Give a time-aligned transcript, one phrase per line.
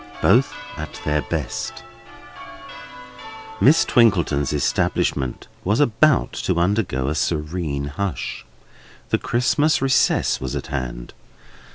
[0.23, 1.83] BOTH AT THEIR BEST
[3.61, 8.43] Miss Twinkleton's establishment was about to undergo a serene hush.
[9.09, 11.13] The Christmas recess was at hand.